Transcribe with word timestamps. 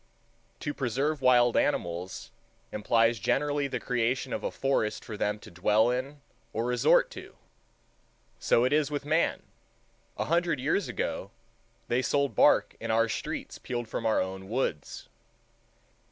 To 0.61 0.73
preserve 0.73 1.21
wild 1.21 1.55
animals 1.55 2.31
implies 2.71 3.19
generally 3.19 3.67
the 3.67 3.79
creation 3.79 4.33
of 4.33 4.43
a 4.43 4.49
forest 4.49 5.05
for 5.05 5.15
them 5.15 5.37
to 5.37 5.51
dwell 5.51 5.91
in 5.91 6.21
or 6.53 6.65
resort 6.65 7.11
to. 7.11 7.35
So 8.39 8.63
it 8.63 8.73
is 8.73 8.89
with 8.89 9.05
man. 9.05 9.43
A 10.17 10.25
hundred 10.25 10.59
years 10.59 10.87
ago 10.87 11.29
they 11.87 12.01
sold 12.01 12.33
bark 12.33 12.75
in 12.79 12.89
our 12.89 13.07
streets 13.07 13.59
peeled 13.59 13.87
from 13.87 14.07
our 14.07 14.19
own 14.19 14.49
woods. 14.49 15.07